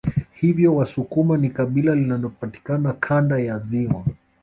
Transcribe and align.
Hivyo 0.33 0.75
wasukuma 0.75 1.37
ni 1.37 1.49
kabila 1.49 1.95
linalopatikana 1.95 2.93
Kanda 2.93 3.39
ya 3.39 3.57
ziwa 3.57 4.05